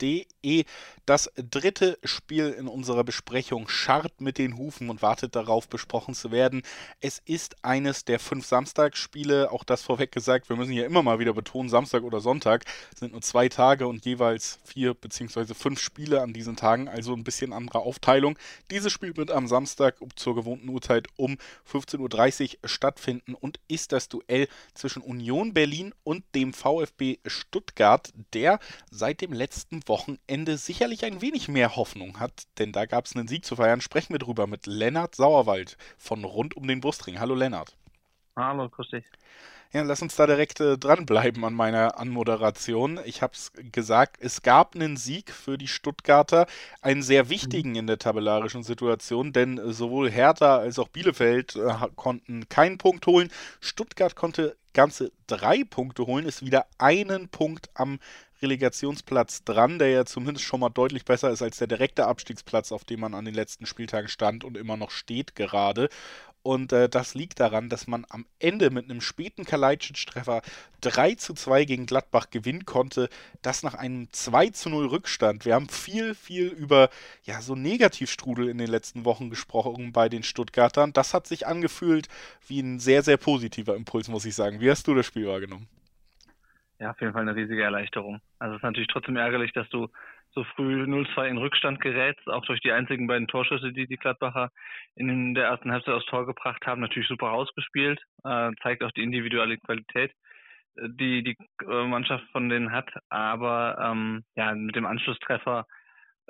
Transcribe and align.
www.ftf.de. 0.00 0.64
Das 1.06 1.28
dritte 1.34 1.98
Spiel 2.04 2.50
in 2.50 2.68
unserer 2.68 3.02
Besprechung 3.02 3.66
scharrt 3.66 4.20
mit 4.20 4.38
den 4.38 4.56
Hufen 4.56 4.90
und 4.90 5.02
wartet 5.02 5.34
darauf, 5.34 5.68
besprochen 5.68 6.14
zu 6.14 6.30
werden. 6.30 6.62
Es 7.00 7.20
ist 7.24 7.56
eines 7.64 8.04
der 8.04 8.20
fünf 8.20 8.46
Samstagsspiele, 8.46 9.50
auch 9.50 9.64
das 9.64 9.82
vorweg 9.82 10.12
gesagt. 10.12 10.48
Wir 10.48 10.56
müssen 10.56 10.70
hier 10.70 10.86
immer 10.86 11.02
mal 11.02 11.18
wieder 11.18 11.32
betonen, 11.32 11.68
Samstag 11.68 12.04
oder 12.04 12.20
Sonntag 12.20 12.64
sind 12.94 13.10
nur 13.10 13.22
zwei 13.22 13.48
Tage 13.48 13.88
und 13.88 14.04
jeweils 14.04 14.60
vier 14.62 14.94
bzw. 14.94 15.52
fünf 15.54 15.80
Spiele 15.80 16.22
an 16.22 16.32
diesen 16.32 16.54
Tagen, 16.54 16.88
also 16.88 17.12
ein 17.12 17.24
bisschen 17.24 17.52
andere 17.52 17.80
Aufteilung. 17.80 18.38
Dieses 18.70 18.92
Spiel 18.92 19.16
wird 19.16 19.32
am 19.32 19.48
Samstag 19.48 19.96
zur 20.14 20.36
gewohnten 20.36 20.68
Uhrzeit 20.68 21.08
um 21.16 21.38
15.30 21.68 22.58
Uhr 22.62 22.68
stattfinden 22.68 23.34
und 23.34 23.58
ist 23.66 23.90
das 23.90 24.08
Duell 24.08 24.46
zwischen 24.74 25.02
Union 25.02 25.54
Berlin 25.54 25.92
und 26.04 26.24
dem 26.36 26.52
VfB 26.52 27.18
Stuttgart, 27.26 28.12
der 28.32 28.60
seit 28.92 29.22
dem 29.22 29.32
letzten 29.32 29.82
Wochenende 29.90 30.56
sicherlich 30.56 31.04
ein 31.04 31.20
wenig 31.20 31.48
mehr 31.48 31.76
Hoffnung 31.76 32.18
hat, 32.18 32.44
denn 32.58 32.72
da 32.72 32.86
gab 32.86 33.04
es 33.04 33.14
einen 33.14 33.28
Sieg 33.28 33.44
zu 33.44 33.56
feiern. 33.56 33.82
Sprechen 33.82 34.14
wir 34.14 34.18
drüber 34.18 34.46
mit 34.46 34.66
Lennart 34.66 35.14
Sauerwald 35.14 35.76
von 35.98 36.24
rund 36.24 36.56
um 36.56 36.66
den 36.66 36.80
Brustring. 36.80 37.20
Hallo 37.20 37.34
Lennart. 37.34 37.76
Hallo, 38.36 38.68
grüß 38.68 38.88
dich. 38.90 39.04
Ja, 39.72 39.82
lass 39.82 40.02
uns 40.02 40.16
da 40.16 40.26
direkt 40.26 40.58
äh, 40.58 40.76
dranbleiben 40.78 41.44
an 41.44 41.54
meiner 41.54 41.98
Anmoderation. 41.98 42.98
Ich 43.04 43.22
habe 43.22 43.34
es 43.34 43.52
gesagt, 43.70 44.16
es 44.20 44.42
gab 44.42 44.74
einen 44.74 44.96
Sieg 44.96 45.30
für 45.30 45.58
die 45.58 45.68
Stuttgarter, 45.68 46.46
einen 46.82 47.02
sehr 47.02 47.28
wichtigen 47.28 47.76
in 47.76 47.86
der 47.86 47.98
tabellarischen 47.98 48.64
Situation, 48.64 49.32
denn 49.32 49.58
äh, 49.58 49.72
sowohl 49.72 50.10
Hertha 50.10 50.56
als 50.56 50.80
auch 50.80 50.88
Bielefeld 50.88 51.54
äh, 51.54 51.72
konnten 51.94 52.48
keinen 52.48 52.78
Punkt 52.78 53.06
holen. 53.06 53.30
Stuttgart 53.60 54.16
konnte 54.16 54.56
ganze 54.72 55.12
drei 55.28 55.62
Punkte 55.62 56.06
holen, 56.06 56.26
ist 56.26 56.44
wieder 56.44 56.66
einen 56.78 57.28
Punkt 57.28 57.70
am 57.74 58.00
Relegationsplatz 58.42 59.44
dran, 59.44 59.78
der 59.78 59.90
ja 59.90 60.04
zumindest 60.04 60.44
schon 60.46 60.60
mal 60.60 60.70
deutlich 60.70 61.04
besser 61.04 61.30
ist 61.30 61.42
als 61.42 61.58
der 61.58 61.66
direkte 61.66 62.06
Abstiegsplatz, 62.06 62.72
auf 62.72 62.84
dem 62.84 63.00
man 63.00 63.14
an 63.14 63.24
den 63.24 63.34
letzten 63.34 63.66
Spieltagen 63.66 64.08
stand 64.08 64.44
und 64.44 64.56
immer 64.56 64.76
noch 64.76 64.90
steht 64.90 65.34
gerade. 65.34 65.88
Und 66.42 66.72
äh, 66.72 66.88
das 66.88 67.14
liegt 67.14 67.38
daran, 67.38 67.68
dass 67.68 67.86
man 67.86 68.06
am 68.08 68.24
Ende 68.38 68.70
mit 68.70 68.86
einem 68.86 69.02
späten 69.02 69.44
Kalajdzic-Treffer 69.44 70.40
3 70.80 71.14
zu 71.16 71.34
2 71.34 71.66
gegen 71.66 71.84
Gladbach 71.84 72.30
gewinnen 72.30 72.64
konnte. 72.64 73.10
Das 73.42 73.62
nach 73.62 73.74
einem 73.74 74.08
2 74.10 74.48
zu 74.50 74.70
0 74.70 74.86
Rückstand. 74.86 75.44
Wir 75.44 75.54
haben 75.54 75.68
viel, 75.68 76.14
viel 76.14 76.46
über 76.46 76.88
ja, 77.24 77.42
so 77.42 77.54
Negativstrudel 77.54 78.48
in 78.48 78.56
den 78.56 78.70
letzten 78.70 79.04
Wochen 79.04 79.28
gesprochen 79.28 79.92
bei 79.92 80.08
den 80.08 80.22
Stuttgartern. 80.22 80.94
Das 80.94 81.12
hat 81.12 81.26
sich 81.26 81.46
angefühlt 81.46 82.08
wie 82.46 82.60
ein 82.60 82.80
sehr, 82.80 83.02
sehr 83.02 83.18
positiver 83.18 83.76
Impuls, 83.76 84.08
muss 84.08 84.24
ich 84.24 84.34
sagen. 84.34 84.60
Wie 84.60 84.70
hast 84.70 84.86
du 84.86 84.94
das 84.94 85.04
Spiel 85.04 85.26
wahrgenommen? 85.26 85.68
Ja, 86.80 86.92
auf 86.92 87.00
jeden 87.00 87.12
Fall 87.12 87.22
eine 87.22 87.36
riesige 87.36 87.62
Erleichterung. 87.62 88.20
Also 88.38 88.54
es 88.54 88.60
ist 88.60 88.62
natürlich 88.62 88.88
trotzdem 88.88 89.16
ärgerlich, 89.16 89.52
dass 89.52 89.68
du 89.68 89.88
so 90.32 90.44
früh 90.44 90.84
0-2 90.84 91.26
in 91.28 91.36
Rückstand 91.36 91.78
gerätst, 91.80 92.26
auch 92.26 92.44
durch 92.46 92.60
die 92.60 92.72
einzigen 92.72 93.06
beiden 93.06 93.28
Torschüsse, 93.28 93.70
die 93.72 93.86
die 93.86 93.98
Gladbacher 93.98 94.50
in 94.94 95.34
der 95.34 95.44
ersten 95.44 95.72
Halbzeit 95.72 95.94
aufs 95.94 96.06
Tor 96.06 96.24
gebracht 96.24 96.66
haben, 96.66 96.80
natürlich 96.80 97.08
super 97.08 97.26
rausgespielt, 97.28 98.00
äh, 98.24 98.50
zeigt 98.62 98.82
auch 98.82 98.92
die 98.92 99.02
individuelle 99.02 99.58
Qualität, 99.58 100.12
äh, 100.76 100.88
die 100.88 101.22
die 101.22 101.36
äh, 101.68 101.86
Mannschaft 101.86 102.24
von 102.32 102.48
denen 102.48 102.72
hat, 102.72 102.90
aber 103.10 103.76
ähm, 103.78 104.24
ja, 104.34 104.54
mit 104.54 104.74
dem 104.74 104.86
Anschlusstreffer 104.86 105.66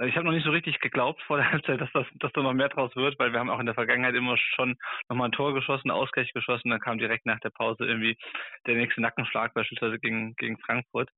ich 0.06 0.16
habe 0.16 0.24
noch 0.24 0.32
nicht 0.32 0.44
so 0.44 0.50
richtig 0.50 0.80
geglaubt 0.80 1.20
vor 1.22 1.36
der 1.36 1.50
Halbzeit, 1.52 1.80
dass, 1.80 1.90
das, 1.92 2.06
dass 2.14 2.32
da 2.32 2.42
noch 2.42 2.52
mehr 2.52 2.68
draus 2.68 2.94
wird, 2.96 3.18
weil 3.18 3.32
wir 3.32 3.40
haben 3.40 3.50
auch 3.50 3.60
in 3.60 3.66
der 3.66 3.74
Vergangenheit 3.74 4.14
immer 4.14 4.36
schon 4.36 4.76
nochmal 5.08 5.28
ein 5.28 5.32
Tor 5.32 5.54
geschossen, 5.54 5.90
Ausgleich 5.90 6.32
geschossen, 6.32 6.70
dann 6.70 6.80
kam 6.80 6.98
direkt 6.98 7.26
nach 7.26 7.40
der 7.40 7.50
Pause 7.50 7.84
irgendwie 7.84 8.16
der 8.66 8.76
nächste 8.76 9.00
Nackenschlag, 9.00 9.52
beispielsweise 9.54 9.98
gegen, 9.98 10.34
gegen 10.36 10.58
Frankfurt. 10.58 11.10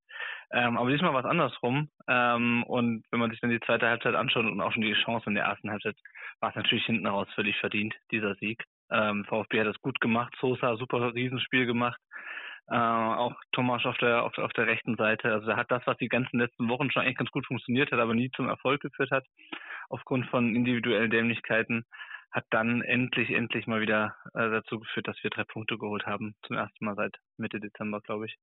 Ähm, 0.51 0.77
aber 0.77 0.89
diesmal 0.89 1.13
war 1.13 1.21
es 1.21 1.29
andersrum. 1.29 1.89
Ähm, 2.07 2.63
und 2.63 3.05
wenn 3.11 3.19
man 3.19 3.31
sich 3.31 3.39
dann 3.39 3.49
die 3.49 3.59
zweite 3.61 3.87
Halbzeit 3.87 4.15
anschaut 4.15 4.45
und 4.45 4.61
auch 4.61 4.73
schon 4.73 4.81
die 4.81 4.93
Chance 4.93 5.25
in 5.27 5.35
der 5.35 5.45
ersten 5.45 5.71
Halbzeit, 5.71 5.95
war 6.39 6.49
es 6.49 6.55
natürlich 6.55 6.85
hinten 6.85 7.07
raus 7.07 7.27
völlig 7.35 7.57
verdient, 7.57 7.95
dieser 8.11 8.35
Sieg. 8.35 8.63
Ähm, 8.91 9.25
VfB 9.25 9.61
hat 9.61 9.67
das 9.67 9.81
gut 9.81 9.99
gemacht, 10.01 10.35
Sosa 10.39 10.75
super 10.75 11.13
Riesenspiel 11.13 11.65
gemacht. 11.65 11.99
Äh, 12.69 12.75
auch 12.75 13.35
Thomas 13.51 13.85
auf 13.85 13.97
der, 13.97 14.23
auf, 14.23 14.37
auf 14.37 14.53
der 14.53 14.67
rechten 14.67 14.95
Seite. 14.95 15.31
Also 15.33 15.51
er 15.51 15.57
hat 15.57 15.71
das, 15.71 15.85
was 15.85 15.97
die 15.97 16.07
ganzen 16.07 16.39
letzten 16.39 16.69
Wochen 16.69 16.91
schon 16.91 17.03
eigentlich 17.03 17.17
ganz 17.17 17.31
gut 17.31 17.45
funktioniert 17.45 17.91
hat, 17.91 17.99
aber 17.99 18.13
nie 18.13 18.31
zum 18.31 18.47
Erfolg 18.47 18.81
geführt 18.81 19.11
hat, 19.11 19.25
aufgrund 19.89 20.27
von 20.27 20.55
individuellen 20.55 21.11
Dämlichkeiten, 21.11 21.85
hat 22.31 22.45
dann 22.49 22.81
endlich, 22.81 23.29
endlich 23.29 23.67
mal 23.67 23.81
wieder 23.81 24.15
äh, 24.33 24.49
dazu 24.49 24.79
geführt, 24.79 25.07
dass 25.07 25.21
wir 25.23 25.29
drei 25.29 25.43
Punkte 25.43 25.77
geholt 25.77 26.05
haben. 26.07 26.35
Zum 26.47 26.57
ersten 26.57 26.83
Mal 26.85 26.95
seit 26.95 27.15
Mitte 27.37 27.59
Dezember, 27.59 28.01
glaube 28.01 28.25
ich. 28.25 28.37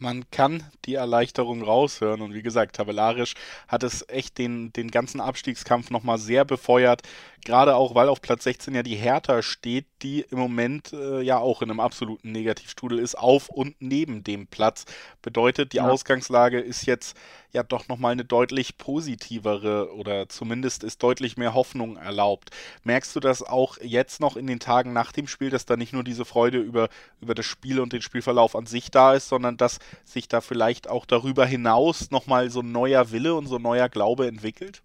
Man 0.00 0.28
kann 0.30 0.64
die 0.86 0.94
Erleichterung 0.94 1.62
raushören 1.62 2.22
und 2.22 2.32
wie 2.32 2.42
gesagt, 2.42 2.76
tabellarisch 2.76 3.34
hat 3.68 3.82
es 3.82 4.08
echt 4.08 4.38
den, 4.38 4.72
den 4.72 4.90
ganzen 4.90 5.20
Abstiegskampf 5.20 5.90
nochmal 5.90 6.16
sehr 6.16 6.46
befeuert. 6.46 7.02
Gerade 7.44 7.76
auch, 7.76 7.94
weil 7.94 8.08
auf 8.08 8.20
Platz 8.20 8.44
16 8.44 8.74
ja 8.74 8.82
die 8.82 8.96
Hertha 8.96 9.42
steht, 9.42 9.86
die 10.02 10.22
im 10.30 10.38
Moment 10.38 10.92
äh, 10.92 11.20
ja 11.20 11.38
auch 11.38 11.62
in 11.62 11.70
einem 11.70 11.80
absoluten 11.80 12.32
Negativstrudel 12.32 12.98
ist, 12.98 13.16
auf 13.16 13.48
und 13.48 13.76
neben 13.80 14.24
dem 14.24 14.46
Platz. 14.46 14.84
Bedeutet, 15.22 15.72
die 15.74 15.78
ja. 15.78 15.88
Ausgangslage 15.88 16.60
ist 16.60 16.86
jetzt 16.86 17.16
ja 17.52 17.62
doch 17.62 17.88
nochmal 17.88 18.12
eine 18.12 18.24
deutlich 18.24 18.78
positivere 18.78 19.92
oder 19.94 20.28
zumindest 20.28 20.84
ist 20.84 21.02
deutlich 21.02 21.36
mehr 21.36 21.54
Hoffnung 21.54 21.96
erlaubt. 21.96 22.50
Merkst 22.84 23.14
du 23.16 23.20
das 23.20 23.42
auch 23.42 23.78
jetzt 23.82 24.20
noch 24.20 24.36
in 24.36 24.46
den 24.46 24.60
Tagen 24.60 24.92
nach 24.92 25.12
dem 25.12 25.26
Spiel, 25.26 25.50
dass 25.50 25.66
da 25.66 25.76
nicht 25.76 25.92
nur 25.92 26.04
diese 26.04 26.24
Freude 26.24 26.58
über, 26.58 26.88
über 27.20 27.34
das 27.34 27.46
Spiel 27.46 27.80
und 27.80 27.92
den 27.92 28.02
Spielverlauf 28.02 28.54
an 28.54 28.66
sich 28.66 28.90
da 28.90 29.14
ist, 29.14 29.28
sondern 29.28 29.56
dass 29.56 29.78
sich 30.04 30.28
da 30.28 30.40
vielleicht 30.40 30.88
auch 30.88 31.06
darüber 31.06 31.46
hinaus 31.46 32.10
nochmal 32.10 32.50
so 32.50 32.60
ein 32.60 32.72
neuer 32.72 33.12
Wille 33.12 33.34
und 33.34 33.46
so 33.46 33.56
ein 33.56 33.62
neuer 33.62 33.88
Glaube 33.88 34.26
entwickelt? 34.26 34.82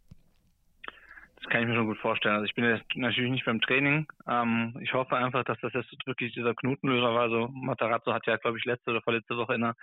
Das 1.46 1.52
kann 1.52 1.62
ich 1.62 1.68
mir 1.68 1.76
schon 1.76 1.86
gut 1.86 2.00
vorstellen. 2.00 2.34
Also 2.34 2.46
ich 2.46 2.56
bin 2.56 2.66
jetzt 2.66 2.84
natürlich 2.96 3.30
nicht 3.30 3.46
beim 3.46 3.62
Training. 3.62 4.08
Ähm, 4.28 4.76
ich 4.82 4.94
hoffe 4.94 5.16
einfach, 5.16 5.44
dass 5.44 5.60
das 5.62 5.74
jetzt 5.74 5.94
wirklich 6.08 6.34
dieser 6.34 6.56
Knotenlöser 6.56 7.14
war. 7.14 7.22
Also 7.22 7.50
Matarazzo 7.54 8.14
hat 8.14 8.26
ja, 8.26 8.38
glaube 8.38 8.58
ich, 8.58 8.66
letzte 8.66 8.90
oder 8.90 9.02
vorletzte 9.04 9.38
Woche 9.38 9.54
in 9.54 9.62
der, 9.62 9.76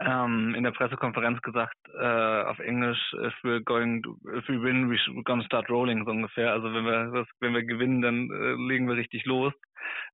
ähm, 0.00 0.56
in 0.56 0.64
der 0.64 0.72
Pressekonferenz 0.72 1.40
gesagt, 1.42 1.76
äh, 1.96 2.42
auf 2.42 2.58
Englisch, 2.58 2.98
if 3.14 3.32
we're 3.44 3.62
going, 3.62 4.02
if 4.36 4.48
we 4.48 4.60
win, 4.60 4.90
we're 4.90 5.22
gonna 5.22 5.44
start 5.44 5.70
rolling, 5.70 6.04
so 6.04 6.10
ungefähr. 6.10 6.52
Also 6.52 6.74
wenn 6.74 6.84
wir, 6.84 7.12
das, 7.12 7.28
wenn 7.38 7.54
wir 7.54 7.62
gewinnen, 7.62 8.02
dann 8.02 8.28
äh, 8.32 8.54
legen 8.68 8.88
wir 8.88 8.96
richtig 8.96 9.24
los. 9.24 9.52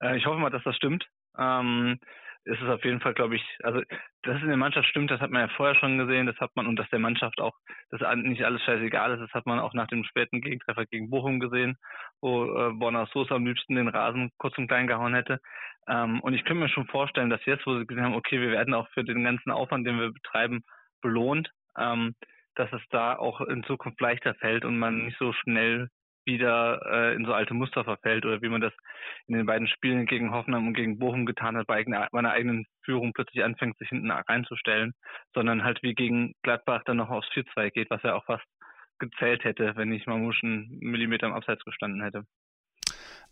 Äh, 0.03 0.19
ich 0.19 0.27
hoffe 0.27 0.39
mal, 0.39 0.51
dass 0.51 0.65
das 0.65 0.77
stimmt. 0.77 1.07
Ähm, 1.39 1.99
ist 2.45 2.61
es 2.61 2.69
auf 2.69 2.85
jeden 2.85 3.01
Fall, 3.01 3.15
glaube 3.15 3.37
ich, 3.37 3.45
also 3.63 3.81
dass 4.23 4.37
es 4.37 4.43
in 4.43 4.49
der 4.49 4.57
Mannschaft 4.57 4.89
stimmt, 4.89 5.11
das 5.11 5.21
hat 5.21 5.31
man 5.31 5.43
ja 5.43 5.55
vorher 5.57 5.75
schon 5.77 5.99
gesehen, 5.99 6.27
das 6.27 6.39
hat 6.39 6.51
man 6.55 6.67
und 6.67 6.77
dass 6.77 6.89
der 6.91 6.99
Mannschaft 6.99 7.41
auch, 7.41 7.57
dass 7.91 8.01
nicht 8.17 8.45
alles 8.45 8.63
scheißegal 8.63 9.15
ist, 9.15 9.21
das 9.21 9.33
hat 9.33 9.47
man 9.47 9.59
auch 9.59 9.73
nach 9.73 9.87
dem 9.87 10.05
späten 10.05 10.41
Gegentreffer 10.41 10.85
gegen 10.87 11.11
Bochum 11.11 11.41
gesehen, 11.41 11.77
wo 12.21 12.45
äh, 12.45 12.73
Borna 12.73 13.07
Sosa 13.13 13.37
am 13.37 13.47
liebsten 13.47 13.77
den 13.77 13.89
Rasen 13.89 14.31
kurz 14.39 14.57
und 14.59 14.69
klein 14.69 14.87
gehauen 14.87 15.15
hätte. 15.15 15.41
Ähm, 15.89 16.21
und 16.21 16.35
ich 16.35 16.45
könnte 16.45 16.63
mir 16.63 16.69
schon 16.69 16.87
vorstellen, 16.87 17.31
dass 17.31 17.45
jetzt, 17.47 17.67
wo 17.67 17.79
sie 17.79 17.87
gesehen 17.87 18.05
haben, 18.05 18.15
okay, 18.15 18.41
wir 18.41 18.51
werden 18.51 18.75
auch 18.75 18.89
für 18.91 19.05
den 19.05 19.25
ganzen 19.25 19.51
Aufwand, 19.51 19.87
den 19.87 19.99
wir 19.99 20.13
betreiben, 20.13 20.65
belohnt, 21.01 21.51
ähm, 21.79 22.15
dass 22.57 22.73
es 22.73 22.83
da 22.91 23.17
auch 23.17 23.41
in 23.41 23.65
Zukunft 23.65 24.01
leichter 24.01 24.35
fällt 24.35 24.65
und 24.65 24.79
man 24.79 25.05
nicht 25.05 25.19
so 25.19 25.33
schnell 25.33 25.89
wieder 26.27 26.81
äh, 26.87 27.15
in 27.15 27.25
so 27.25 27.33
alte 27.33 27.55
Muster 27.55 27.85
verfällt 27.85 28.25
oder 28.25 28.43
wie 28.43 28.49
man 28.49 28.61
das 28.61 28.73
in 29.27 29.35
den 29.35 29.47
beiden 29.47 29.69
Spielen 29.69 30.07
gegen 30.07 30.33
Hoffenheim 30.33 30.67
und 30.67 30.75
gegen 30.75 30.99
Bochum 30.99 31.27
getan 31.27 31.57
hat, 31.57 31.67
bei 31.67 31.77
eigener, 31.77 32.09
meiner 32.13 32.33
eigenen 32.33 32.67
Führung 32.83 33.13
plötzlich 33.13 33.45
anfängt, 33.45 33.79
sich 33.79 33.89
hinten 33.89 34.11
reinzustellen, 34.11 34.93
sondern 35.35 35.65
halt 35.65 35.83
wie 35.83 35.95
gegen 35.95 36.35
Gladbach 36.43 36.83
dann 36.85 36.99
noch 36.99 37.11
aufs 37.11 37.29
4-2 37.33 37.71
geht, 37.71 37.91
was 37.91 38.03
ja 38.03 38.15
auch 38.15 38.25
fast 38.25 38.45
gezählt 38.99 39.45
hätte, 39.45 39.75
wenn 39.77 39.89
nicht 39.89 40.07
Mamusch 40.07 40.43
einen 40.43 40.79
Millimeter 40.81 41.27
im 41.27 41.35
Abseits 41.35 41.65
gestanden 41.65 42.03
hätte 42.03 42.25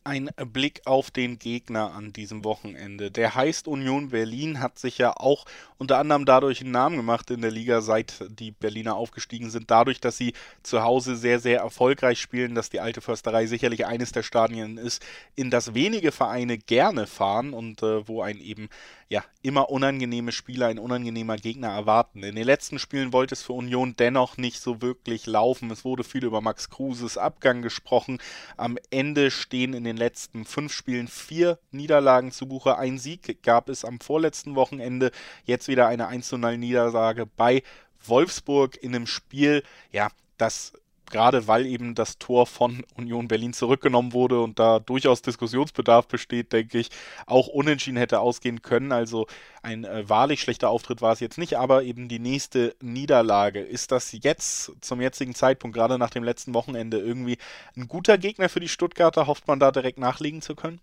ein 0.04 0.30
Blick 0.52 0.82
auf 0.84 1.10
den 1.10 1.38
Gegner 1.38 1.92
an 1.92 2.12
diesem 2.12 2.44
Wochenende. 2.44 3.10
Der 3.10 3.34
heißt 3.34 3.68
Union 3.68 4.08
Berlin, 4.08 4.60
hat 4.60 4.78
sich 4.78 4.98
ja 4.98 5.12
auch 5.16 5.44
unter 5.78 5.98
anderem 5.98 6.24
dadurch 6.24 6.60
einen 6.60 6.70
Namen 6.72 6.96
gemacht 6.96 7.30
in 7.30 7.40
der 7.40 7.50
Liga, 7.50 7.80
seit 7.80 8.24
die 8.28 8.50
Berliner 8.50 8.96
aufgestiegen 8.96 9.50
sind, 9.50 9.70
dadurch, 9.70 10.00
dass 10.00 10.16
sie 10.16 10.32
zu 10.62 10.82
Hause 10.82 11.16
sehr, 11.16 11.40
sehr 11.40 11.60
erfolgreich 11.60 12.20
spielen, 12.20 12.54
dass 12.54 12.70
die 12.70 12.80
alte 12.80 13.00
Försterei 13.00 13.46
sicherlich 13.46 13.86
eines 13.86 14.12
der 14.12 14.22
Stadien 14.22 14.78
ist, 14.78 15.04
in 15.34 15.50
das 15.50 15.74
wenige 15.74 16.12
Vereine 16.12 16.58
gerne 16.58 17.06
fahren 17.06 17.52
und 17.52 17.82
äh, 17.82 18.06
wo 18.08 18.22
ein 18.22 18.38
eben 18.40 18.68
ja 19.12 19.22
immer 19.42 19.68
unangenehme 19.68 20.32
Spieler, 20.32 20.68
ein 20.68 20.78
unangenehmer 20.78 21.36
Gegner 21.36 21.68
erwarten. 21.68 22.22
In 22.22 22.34
den 22.34 22.46
letzten 22.46 22.78
Spielen 22.78 23.12
wollte 23.12 23.34
es 23.34 23.42
für 23.42 23.52
Union 23.52 23.94
dennoch 23.94 24.38
nicht 24.38 24.58
so 24.58 24.80
wirklich 24.80 25.26
laufen. 25.26 25.70
Es 25.70 25.84
wurde 25.84 26.02
viel 26.02 26.24
über 26.24 26.40
Max 26.40 26.70
Kruses 26.70 27.18
Abgang 27.18 27.60
gesprochen. 27.60 28.22
Am 28.56 28.78
Ende 28.90 29.30
stehen 29.30 29.74
in 29.74 29.84
den 29.84 29.98
letzten 29.98 30.46
fünf 30.46 30.72
Spielen 30.72 31.08
vier 31.08 31.58
Niederlagen 31.72 32.32
zu 32.32 32.48
Buche. 32.48 32.78
Ein 32.78 32.98
Sieg 32.98 33.42
gab 33.42 33.68
es 33.68 33.84
am 33.84 34.00
vorletzten 34.00 34.54
Wochenende. 34.54 35.10
Jetzt 35.44 35.68
wieder 35.68 35.88
eine 35.88 36.06
1 36.06 36.32
0 36.32 36.56
Niedersage 36.56 37.26
bei 37.26 37.62
Wolfsburg 38.06 38.82
in 38.82 38.94
einem 38.94 39.06
Spiel, 39.06 39.62
ja, 39.92 40.08
das 40.38 40.72
gerade 41.12 41.46
weil 41.46 41.66
eben 41.66 41.94
das 41.94 42.18
Tor 42.18 42.46
von 42.46 42.84
Union 42.96 43.28
Berlin 43.28 43.52
zurückgenommen 43.52 44.12
wurde 44.12 44.40
und 44.40 44.58
da 44.58 44.80
durchaus 44.80 45.22
Diskussionsbedarf 45.22 46.08
besteht, 46.08 46.52
denke 46.52 46.78
ich, 46.78 46.88
auch 47.26 47.46
unentschieden 47.46 47.96
hätte 47.98 48.18
ausgehen 48.20 48.62
können. 48.62 48.90
Also 48.90 49.26
ein 49.62 49.84
äh, 49.84 50.08
wahrlich 50.08 50.40
schlechter 50.40 50.70
Auftritt 50.70 51.02
war 51.02 51.12
es 51.12 51.20
jetzt 51.20 51.38
nicht, 51.38 51.56
aber 51.56 51.84
eben 51.84 52.08
die 52.08 52.18
nächste 52.18 52.74
Niederlage. 52.80 53.60
Ist 53.60 53.92
das 53.92 54.12
jetzt 54.12 54.72
zum 54.80 55.00
jetzigen 55.00 55.34
Zeitpunkt, 55.34 55.76
gerade 55.76 55.98
nach 55.98 56.10
dem 56.10 56.24
letzten 56.24 56.54
Wochenende, 56.54 56.98
irgendwie 56.98 57.38
ein 57.76 57.86
guter 57.86 58.18
Gegner 58.18 58.48
für 58.48 58.60
die 58.60 58.68
Stuttgarter? 58.68 59.26
Hofft 59.26 59.46
man 59.46 59.60
da 59.60 59.70
direkt 59.70 59.98
nachlegen 59.98 60.42
zu 60.42 60.56
können? 60.56 60.80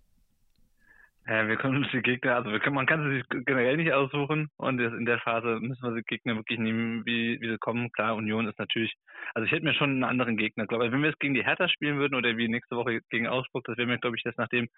Ja, 1.26 1.46
wir 1.46 1.56
können 1.56 1.76
uns 1.76 1.90
die 1.92 2.02
Gegner, 2.02 2.36
also 2.36 2.50
können, 2.58 2.74
man 2.74 2.86
kann 2.86 3.04
sie 3.04 3.18
sich 3.18 3.44
generell 3.46 3.76
nicht 3.76 3.92
aussuchen 3.92 4.48
und 4.56 4.80
in 4.80 5.04
der 5.06 5.20
Phase 5.20 5.60
müssen 5.60 5.82
wir 5.82 5.94
die 5.94 6.02
Gegner 6.06 6.34
wirklich 6.34 6.58
nehmen, 6.58 7.06
wie, 7.06 7.40
wie 7.40 7.50
sie 7.50 7.58
kommen. 7.58 7.92
Klar, 7.92 8.16
Union 8.16 8.48
ist 8.48 8.58
natürlich, 8.58 8.92
also 9.34 9.46
ich 9.46 9.52
hätte 9.52 9.64
mir 9.64 9.74
schon 9.74 9.90
einen 9.90 10.04
anderen 10.04 10.36
Gegner, 10.36 10.66
glaube 10.66 10.86
ich. 10.86 10.92
Wenn 10.92 11.02
wir 11.02 11.10
es 11.10 11.18
gegen 11.20 11.34
die 11.34 11.44
Hertha 11.44 11.68
spielen 11.68 11.98
würden 11.98 12.16
oder 12.16 12.36
wie 12.36 12.48
nächste 12.48 12.74
Woche 12.76 13.00
gegen 13.10 13.28
Augsburg, 13.28 13.64
das 13.66 13.76
wäre 13.76 13.86
mir, 13.86 13.98
glaube 13.98 14.16
ich, 14.16 14.24
das 14.24 14.36
nach 14.38 14.48
dem 14.48 14.68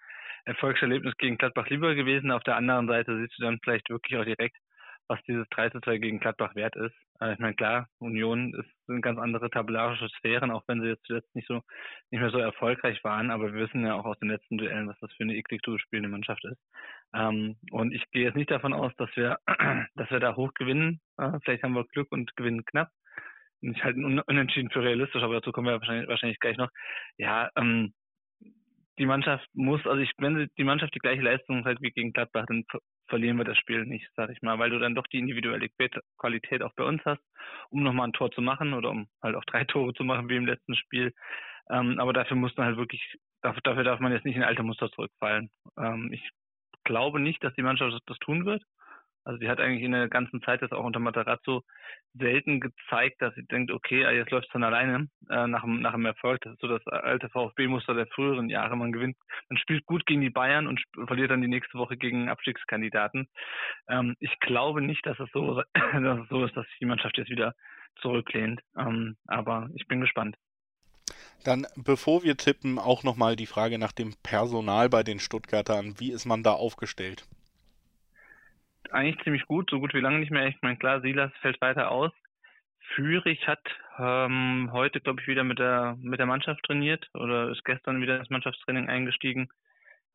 Erfolgserlebnis 0.45 1.15
gegen 1.17 1.37
Gladbach 1.37 1.69
lieber 1.69 1.95
gewesen. 1.95 2.29
Auf 2.29 2.43
der 2.43 2.57
anderen 2.57 2.87
Seite 2.87 3.17
siehst 3.17 3.39
du 3.39 3.43
dann 3.43 3.59
vielleicht 3.63 3.89
wirklich 3.89 4.19
auch 4.19 4.25
direkt, 4.25 4.57
was 5.07 5.21
dieses 5.23 5.47
3 5.49 5.69
zu 5.69 5.81
2 5.81 5.97
gegen 5.97 6.19
Gladbach 6.19 6.55
wert 6.55 6.75
ist. 6.75 6.95
Äh, 7.19 7.33
ich 7.33 7.39
meine, 7.39 7.55
klar, 7.55 7.87
Union 7.99 8.53
ist, 8.53 8.69
sind 8.87 9.01
ganz 9.01 9.19
andere 9.19 9.49
tabellarische 9.49 10.09
Sphären, 10.09 10.51
auch 10.51 10.63
wenn 10.67 10.81
sie 10.81 10.87
jetzt 10.87 11.05
zuletzt 11.05 11.33
nicht 11.35 11.47
so, 11.47 11.61
nicht 12.11 12.21
mehr 12.21 12.29
so 12.29 12.39
erfolgreich 12.39 13.03
waren, 13.03 13.31
aber 13.31 13.53
wir 13.53 13.65
wissen 13.65 13.85
ja 13.85 13.95
auch 13.95 14.05
aus 14.05 14.19
den 14.19 14.29
letzten 14.29 14.57
Duellen, 14.57 14.87
was 14.87 14.99
das 14.99 15.11
für 15.13 15.23
eine 15.23 15.35
eklig 15.35 15.61
zu 15.63 15.77
spielende 15.77 16.09
Mannschaft 16.09 16.43
ist. 16.45 16.59
Ähm, 17.13 17.57
und 17.71 17.93
ich 17.93 18.03
gehe 18.11 18.23
jetzt 18.23 18.35
nicht 18.35 18.51
davon 18.51 18.73
aus, 18.73 18.91
dass 18.97 19.09
wir, 19.15 19.37
dass 19.95 20.09
wir 20.09 20.19
da 20.19 20.35
hoch 20.35 20.53
gewinnen. 20.53 21.01
Äh, 21.17 21.39
vielleicht 21.43 21.63
haben 21.63 21.73
wir 21.73 21.85
Glück 21.85 22.11
und 22.11 22.35
gewinnen 22.35 22.65
knapp. 22.65 22.89
Ich 23.61 23.83
halte 23.83 23.99
ein 23.99 24.19
Unentschieden 24.19 24.71
für 24.71 24.83
realistisch, 24.83 25.23
aber 25.23 25.35
dazu 25.35 25.53
kommen 25.53 25.67
wir 25.67 25.79
wahrscheinlich, 25.79 26.09
wahrscheinlich 26.09 26.39
gleich 26.39 26.57
noch. 26.57 26.69
Ja, 27.17 27.49
ähm, 27.55 27.93
die 28.99 29.05
Mannschaft 29.05 29.47
muss, 29.53 29.85
also 29.85 29.99
ich, 29.99 30.11
wenn 30.17 30.49
die 30.57 30.63
Mannschaft 30.63 30.93
die 30.93 30.99
gleiche 30.99 31.21
Leistung 31.21 31.65
hat 31.65 31.81
wie 31.81 31.91
gegen 31.91 32.13
Gladbach, 32.13 32.45
dann 32.47 32.63
verlieren 33.07 33.37
wir 33.37 33.45
das 33.45 33.57
Spiel 33.57 33.85
nicht, 33.85 34.07
sag 34.15 34.29
ich 34.29 34.41
mal, 34.41 34.59
weil 34.59 34.69
du 34.69 34.79
dann 34.79 34.95
doch 34.95 35.07
die 35.07 35.19
individuelle 35.19 35.69
Qualität 36.17 36.63
auch 36.63 36.73
bei 36.75 36.83
uns 36.83 37.01
hast, 37.05 37.21
um 37.69 37.83
nochmal 37.83 38.07
ein 38.07 38.13
Tor 38.13 38.31
zu 38.31 38.41
machen 38.41 38.73
oder 38.73 38.89
um 38.89 39.07
halt 39.21 39.35
auch 39.35 39.45
drei 39.45 39.63
Tore 39.65 39.93
zu 39.93 40.03
machen 40.03 40.29
wie 40.29 40.35
im 40.35 40.45
letzten 40.45 40.75
Spiel. 40.75 41.13
Ähm, 41.69 41.99
aber 41.99 42.13
dafür 42.13 42.37
muss 42.37 42.55
man 42.57 42.67
halt 42.67 42.77
wirklich, 42.77 43.01
dafür, 43.41 43.61
dafür 43.63 43.83
darf 43.83 43.99
man 43.99 44.11
jetzt 44.11 44.25
nicht 44.25 44.35
in 44.35 44.43
alte 44.43 44.63
Muster 44.63 44.91
zurückfallen. 44.91 45.49
Ähm, 45.77 46.11
ich 46.11 46.29
glaube 46.83 47.19
nicht, 47.19 47.43
dass 47.43 47.53
die 47.55 47.61
Mannschaft 47.61 48.01
das 48.05 48.17
tun 48.19 48.45
wird. 48.45 48.63
Also 49.25 49.39
sie 49.39 49.49
hat 49.49 49.59
eigentlich 49.59 49.83
in 49.83 49.91
der 49.91 50.09
ganzen 50.09 50.41
Zeit 50.41 50.61
jetzt 50.61 50.73
auch 50.73 50.83
unter 50.83 50.99
Matarazzo 50.99 51.63
selten 52.13 52.59
gezeigt, 52.59 53.21
dass 53.21 53.33
sie 53.35 53.45
denkt, 53.45 53.71
okay, 53.71 54.03
jetzt 54.15 54.31
läuft 54.31 54.47
es 54.47 54.53
dann 54.53 54.63
alleine 54.63 55.07
äh, 55.29 55.47
nach, 55.47 55.63
nach 55.65 55.93
dem 55.93 56.05
Erfolg. 56.05 56.41
Das 56.41 56.53
ist 56.53 56.61
so 56.61 56.67
das 56.67 56.85
alte 56.87 57.29
VfB-Muster 57.29 57.93
der 57.93 58.07
früheren 58.07 58.49
Jahre. 58.49 58.75
Man 58.75 58.91
gewinnt, 58.91 59.17
man 59.49 59.57
spielt 59.57 59.85
gut 59.85 60.05
gegen 60.05 60.21
die 60.21 60.29
Bayern 60.29 60.67
und 60.67 60.81
verliert 61.07 61.31
dann 61.31 61.41
die 61.41 61.47
nächste 61.47 61.77
Woche 61.77 61.97
gegen 61.97 62.29
Abstiegskandidaten. 62.29 63.27
Ähm, 63.87 64.15
ich 64.19 64.37
glaube 64.39 64.81
nicht, 64.81 65.05
dass 65.05 65.19
es 65.19 65.29
so, 65.31 65.61
dass 65.73 66.19
es 66.19 66.29
so 66.29 66.45
ist, 66.45 66.55
dass 66.55 66.65
sich 66.67 66.77
die 66.79 66.85
Mannschaft 66.85 67.17
jetzt 67.17 67.31
wieder 67.31 67.53
zurücklehnt. 68.01 68.61
Ähm, 68.77 69.15
aber 69.27 69.69
ich 69.75 69.87
bin 69.87 70.01
gespannt. 70.01 70.35
Dann, 71.43 71.67
bevor 71.75 72.23
wir 72.23 72.37
tippen, 72.37 72.79
auch 72.79 73.03
nochmal 73.03 73.35
die 73.35 73.47
Frage 73.47 73.77
nach 73.77 73.91
dem 73.91 74.13
Personal 74.23 74.89
bei 74.89 75.03
den 75.03 75.19
Stuttgartern. 75.19 75.95
Wie 75.99 76.11
ist 76.11 76.25
man 76.25 76.41
da 76.41 76.53
aufgestellt? 76.53 77.25
Eigentlich 78.93 79.23
ziemlich 79.23 79.45
gut, 79.45 79.69
so 79.69 79.79
gut 79.79 79.93
wie 79.93 79.99
lange 79.99 80.19
nicht 80.19 80.31
mehr. 80.31 80.47
Ich 80.47 80.61
meine, 80.61 80.77
klar, 80.77 81.01
Silas 81.01 81.31
fällt 81.41 81.59
weiter 81.61 81.91
aus. 81.91 82.11
Fürich 82.95 83.47
hat 83.47 83.61
ähm, 83.97 84.69
heute, 84.71 84.99
glaube 84.99 85.21
ich, 85.21 85.27
wieder 85.27 85.43
mit 85.43 85.59
der 85.59 85.97
mit 86.01 86.19
der 86.19 86.25
Mannschaft 86.25 86.63
trainiert 86.63 87.09
oder 87.13 87.49
ist 87.49 87.63
gestern 87.63 88.01
wieder 88.01 88.19
ins 88.19 88.29
Mannschaftstraining 88.29 88.89
eingestiegen. 88.89 89.49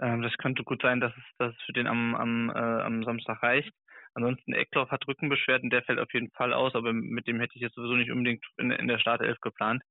Ähm, 0.01 0.23
das 0.23 0.37
könnte 0.39 0.65
gut 0.65 0.83
sein, 0.83 1.01
dass 1.01 1.13
es, 1.17 1.25
dass 1.39 1.55
es 1.55 1.63
für 1.63 1.73
den 1.73 1.87
am, 1.87 2.15
am, 2.15 2.51
äh, 2.51 2.53
am 2.53 3.05
Samstag 3.05 3.43
reicht. 3.43 3.73
Ansonsten 4.15 4.53
Eckloff 4.53 4.91
hat 4.91 5.07
Rückenbeschwerden, 5.07 5.71
der 5.71 5.83
fällt 5.83 5.99
auf 5.99 6.13
jeden 6.13 6.31
Fall 6.33 6.53
aus, 6.53 6.75
aber 6.75 6.93
mit 6.93 7.27
dem 7.27 7.41
hätte 7.41 7.55
ich 7.57 7.63
jetzt 7.63 7.75
sowieso 7.75 7.95
nicht 7.95 8.11
unbedingt 8.11 8.45
in, 8.57 8.71
in 8.71 8.89
der 8.89 8.99
Startelf 8.99 9.41
geplant. 9.41 9.83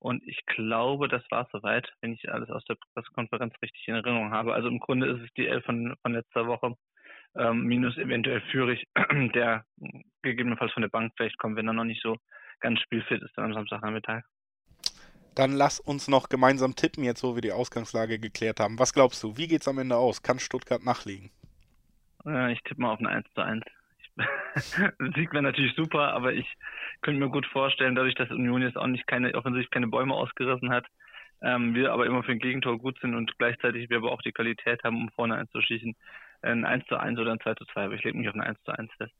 Und 0.00 0.22
ich 0.26 0.44
glaube, 0.46 1.08
das 1.08 1.22
war 1.30 1.48
soweit, 1.52 1.92
wenn 2.00 2.12
ich 2.12 2.30
alles 2.30 2.50
aus 2.50 2.64
der 2.64 2.76
Pressekonferenz 2.94 3.54
richtig 3.62 3.86
in 3.88 3.94
Erinnerung 3.94 4.30
habe. 4.30 4.54
Also 4.54 4.68
im 4.68 4.78
Grunde 4.78 5.08
ist 5.08 5.22
es 5.22 5.32
die 5.34 5.46
Elf 5.48 5.64
von, 5.64 5.96
von 6.02 6.12
letzter 6.12 6.46
Woche 6.46 6.74
ähm, 7.36 7.64
minus 7.64 7.96
eventuell 7.96 8.40
Fürich, 8.50 8.84
der 9.34 9.64
gegebenenfalls 10.22 10.72
von 10.72 10.82
der 10.82 10.88
Bank 10.88 11.12
vielleicht 11.16 11.38
kommt, 11.38 11.56
wenn 11.56 11.66
er 11.66 11.72
noch 11.72 11.84
nicht 11.84 12.02
so 12.02 12.16
ganz 12.60 12.80
spielfit 12.80 13.22
ist 13.22 13.36
dann 13.36 13.46
am 13.46 13.54
Samstagnachmittag. 13.54 14.22
Dann 15.34 15.52
lass 15.52 15.78
uns 15.78 16.08
noch 16.08 16.28
gemeinsam 16.28 16.74
tippen, 16.74 17.04
jetzt 17.04 17.22
wo 17.22 17.36
wir 17.36 17.42
die 17.42 17.52
Ausgangslage 17.52 18.18
geklärt 18.18 18.58
haben. 18.58 18.78
Was 18.78 18.92
glaubst 18.92 19.22
du, 19.22 19.36
wie 19.36 19.46
geht 19.46 19.60
es 19.60 19.68
am 19.68 19.78
Ende 19.78 19.96
aus? 19.96 20.22
Kann 20.22 20.40
Stuttgart 20.40 20.84
nachlegen? 20.84 21.30
Äh, 22.26 22.52
ich 22.52 22.62
tippe 22.62 22.80
mal 22.80 22.92
auf 22.92 22.98
ein 22.98 23.06
1 23.06 23.26
zu 23.34 23.42
1. 23.42 23.62
Sieg 25.14 25.32
wäre 25.32 25.44
natürlich 25.44 25.76
super, 25.76 26.12
aber 26.12 26.32
ich 26.32 26.46
könnte 27.02 27.20
mir 27.20 27.30
gut 27.30 27.46
vorstellen, 27.46 27.94
dadurch, 27.94 28.16
dass 28.16 28.30
Union 28.30 28.62
jetzt 28.62 28.76
auch 28.76 28.88
nicht 28.88 29.06
keine, 29.06 29.32
offensichtlich 29.34 29.70
keine 29.70 29.86
Bäume 29.86 30.14
ausgerissen 30.14 30.70
hat, 30.70 30.86
ähm, 31.40 31.74
wir 31.74 31.92
aber 31.92 32.06
immer 32.06 32.24
für 32.24 32.32
ein 32.32 32.40
Gegentor 32.40 32.78
gut 32.78 32.98
sind 33.00 33.14
und 33.14 33.38
gleichzeitig 33.38 33.88
wir 33.90 33.98
aber 33.98 34.10
auch 34.10 34.22
die 34.22 34.32
Qualität 34.32 34.82
haben, 34.82 34.96
um 34.96 35.10
vorne 35.10 35.36
einzuschießen, 35.36 35.94
ein 36.42 36.64
1 36.64 36.86
zu 36.86 36.96
1 36.96 37.18
oder 37.18 37.32
ein 37.32 37.40
2 37.40 37.54
zu 37.54 37.64
2, 37.66 37.84
aber 37.84 37.94
ich 37.94 38.04
lege 38.04 38.18
mich 38.18 38.28
auf 38.28 38.34
ein 38.34 38.42
1 38.42 38.62
zu 38.64 38.72
1 38.72 38.92
fest. 38.94 39.14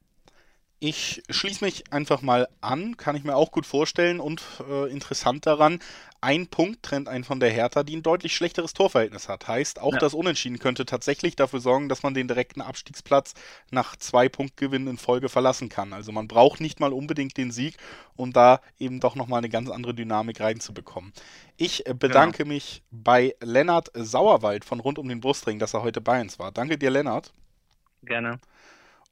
Ich 0.80 1.22
schließe 1.28 1.64
mich 1.64 1.92
einfach 1.92 2.22
mal 2.22 2.48
an, 2.60 2.96
kann 2.96 3.16
ich 3.16 3.24
mir 3.24 3.34
auch 3.34 3.50
gut 3.50 3.66
vorstellen 3.66 4.20
und 4.20 4.42
äh, 4.68 4.88
interessant 4.92 5.44
daran, 5.44 5.80
ein 6.20 6.46
Punkt 6.46 6.84
trennt 6.84 7.08
einen 7.08 7.24
von 7.24 7.40
der 7.40 7.50
Hertha, 7.50 7.82
die 7.82 7.96
ein 7.96 8.02
deutlich 8.04 8.34
schlechteres 8.34 8.74
Torverhältnis 8.74 9.28
hat. 9.28 9.48
Heißt, 9.48 9.80
auch 9.80 9.92
ja. 9.92 9.98
das 9.98 10.14
Unentschieden 10.14 10.60
könnte 10.60 10.84
tatsächlich 10.86 11.34
dafür 11.34 11.58
sorgen, 11.60 11.88
dass 11.88 12.04
man 12.04 12.14
den 12.14 12.28
direkten 12.28 12.60
Abstiegsplatz 12.60 13.34
nach 13.70 13.96
zwei 13.96 14.28
Punktgewinnen 14.28 14.86
in 14.88 14.98
Folge 14.98 15.28
verlassen 15.28 15.68
kann. 15.68 15.92
Also 15.92 16.12
man 16.12 16.28
braucht 16.28 16.60
nicht 16.60 16.78
mal 16.78 16.92
unbedingt 16.92 17.36
den 17.36 17.50
Sieg, 17.50 17.76
um 18.14 18.32
da 18.32 18.60
eben 18.78 19.00
doch 19.00 19.16
nochmal 19.16 19.38
eine 19.38 19.48
ganz 19.48 19.70
andere 19.70 19.94
Dynamik 19.94 20.40
reinzubekommen. 20.40 21.12
Ich 21.56 21.86
äh, 21.86 21.94
bedanke 21.94 22.44
ja. 22.44 22.48
mich 22.48 22.82
bei 22.92 23.34
Lennart 23.40 23.90
Sauerwald 23.94 24.64
von 24.64 24.78
Rund 24.78 24.98
um 24.98 25.08
den 25.08 25.20
Brustring, 25.20 25.58
dass 25.58 25.74
er 25.74 25.82
heute 25.82 26.00
bei 26.00 26.20
uns 26.20 26.38
war. 26.38 26.52
Danke 26.52 26.78
dir, 26.78 26.90
Lennart. 26.90 27.32
Gerne. 28.02 28.38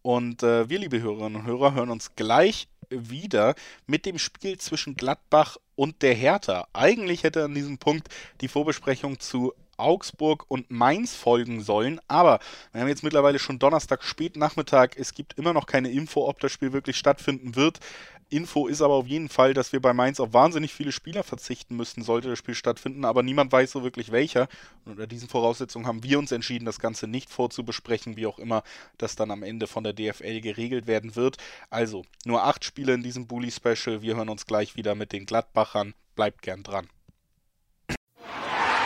Und 0.06 0.44
äh, 0.44 0.68
wir, 0.68 0.78
liebe 0.78 1.02
Hörerinnen 1.02 1.40
und 1.40 1.46
Hörer, 1.48 1.74
hören 1.74 1.90
uns 1.90 2.14
gleich 2.14 2.68
wieder 2.90 3.56
mit 3.88 4.06
dem 4.06 4.20
Spiel 4.20 4.56
zwischen 4.56 4.94
Gladbach 4.94 5.56
und 5.74 6.00
der 6.00 6.14
Hertha. 6.14 6.68
Eigentlich 6.72 7.24
hätte 7.24 7.42
an 7.42 7.54
diesem 7.56 7.78
Punkt 7.78 8.06
die 8.40 8.46
Vorbesprechung 8.46 9.18
zu 9.18 9.52
Augsburg 9.76 10.44
und 10.46 10.70
Mainz 10.70 11.16
folgen 11.16 11.60
sollen. 11.60 12.00
Aber 12.06 12.38
wir 12.70 12.82
haben 12.82 12.88
jetzt 12.88 13.02
mittlerweile 13.02 13.40
schon 13.40 13.58
Donnerstag 13.58 14.04
spät 14.04 14.36
Nachmittag. 14.36 14.96
Es 14.96 15.12
gibt 15.12 15.36
immer 15.40 15.52
noch 15.52 15.66
keine 15.66 15.90
Info, 15.90 16.28
ob 16.28 16.38
das 16.38 16.52
Spiel 16.52 16.72
wirklich 16.72 16.96
stattfinden 16.96 17.56
wird. 17.56 17.80
Info 18.28 18.66
ist 18.66 18.82
aber 18.82 18.94
auf 18.94 19.06
jeden 19.06 19.28
Fall, 19.28 19.54
dass 19.54 19.72
wir 19.72 19.80
bei 19.80 19.92
Mainz 19.92 20.18
auf 20.18 20.32
wahnsinnig 20.32 20.74
viele 20.74 20.90
Spieler 20.90 21.22
verzichten 21.22 21.76
müssten, 21.76 22.02
sollte 22.02 22.28
das 22.28 22.38
Spiel 22.38 22.56
stattfinden, 22.56 23.04
aber 23.04 23.22
niemand 23.22 23.52
weiß 23.52 23.70
so 23.70 23.84
wirklich 23.84 24.10
welcher. 24.10 24.48
Und 24.84 24.92
unter 24.92 25.06
diesen 25.06 25.28
Voraussetzungen 25.28 25.86
haben 25.86 26.02
wir 26.02 26.18
uns 26.18 26.32
entschieden, 26.32 26.64
das 26.64 26.80
Ganze 26.80 27.06
nicht 27.06 27.30
vorzubesprechen, 27.30 28.16
wie 28.16 28.26
auch 28.26 28.38
immer 28.38 28.64
das 28.98 29.14
dann 29.14 29.30
am 29.30 29.44
Ende 29.44 29.68
von 29.68 29.84
der 29.84 29.92
DFL 29.92 30.40
geregelt 30.40 30.88
werden 30.88 31.14
wird. 31.14 31.36
Also, 31.70 32.04
nur 32.24 32.44
acht 32.44 32.64
Spiele 32.64 32.94
in 32.94 33.02
diesem 33.02 33.28
Bully 33.28 33.52
Special. 33.52 34.02
Wir 34.02 34.16
hören 34.16 34.28
uns 34.28 34.44
gleich 34.46 34.74
wieder 34.74 34.96
mit 34.96 35.12
den 35.12 35.26
Gladbachern. 35.26 35.94
Bleibt 36.16 36.42
gern 36.42 36.64
dran. 36.64 36.88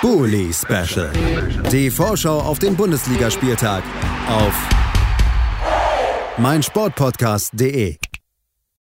Bully 0.02 0.52
Special. 0.52 1.12
Die 1.72 1.90
Vorschau 1.90 2.40
auf 2.40 2.58
den 2.58 2.76
Bundesligaspieltag 2.76 3.82
auf 4.28 4.54
meinsportpodcast.de. 6.38 8.09